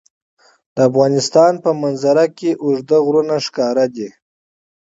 د 0.75 0.77
افغانستان 0.89 1.53
په 1.63 1.69
منظره 1.81 2.25
کې 2.37 2.51
اوږده 2.63 2.97
غرونه 3.05 3.35
ښکاره 3.45 3.85
ده. 3.95 4.09